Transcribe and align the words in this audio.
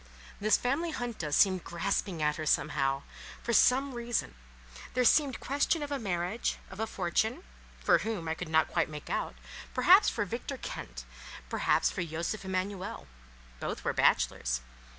This 0.39 0.57
family 0.57 0.93
junta 0.93 1.31
seemed 1.31 1.63
grasping 1.63 2.23
at 2.23 2.37
her 2.37 2.45
somehow, 2.47 3.03
for 3.43 3.53
some 3.53 3.93
reason; 3.93 4.33
there 4.95 5.03
seemed 5.05 5.39
question 5.39 5.83
of 5.83 5.91
a 5.91 5.99
marriage, 5.99 6.57
of 6.71 6.79
a 6.79 6.87
fortune—for 6.87 7.99
whom 7.99 8.27
I 8.27 8.33
could 8.33 8.49
not 8.49 8.67
quite 8.67 8.89
make 8.89 9.11
out—perhaps 9.11 10.09
for 10.09 10.25
Victor 10.25 10.57
Kint, 10.57 11.03
perhaps 11.49 11.91
for 11.91 12.03
Josef 12.03 12.43
Emanuel—both 12.43 13.83
were 13.83 13.93
bachelors. 13.93 14.61